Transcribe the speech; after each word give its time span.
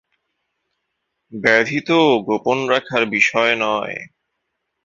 ব্যাধি 1.33 1.79
তো 1.87 1.97
গোপন 2.27 2.57
রাখার 2.69 3.03
বিষয় 3.09 3.53
নয়। 3.59 3.97